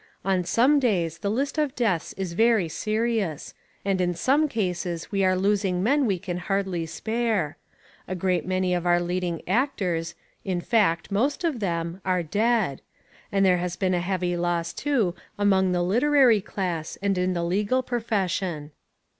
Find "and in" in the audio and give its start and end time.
3.85-4.15, 17.03-17.33